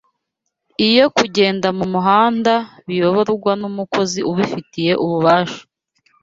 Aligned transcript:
iyo 0.87 1.05
kugenda 1.17 1.67
mu 1.77 1.85
muhanda 1.93 2.53
biyoborwa 2.87 3.51
n’umukozi 3.61 4.19
ubifitiye 4.31 4.91
ububasha 5.03 5.61